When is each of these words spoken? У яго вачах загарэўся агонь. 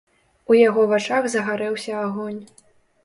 У 0.53 0.57
яго 0.59 0.85
вачах 0.93 1.23
загарэўся 1.35 1.93
агонь. 2.07 2.41